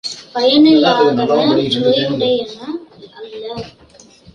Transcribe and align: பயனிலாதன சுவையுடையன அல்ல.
பயனிலாதன 0.33 1.27
சுவையுடையன 1.73 2.59
அல்ல. 3.19 3.45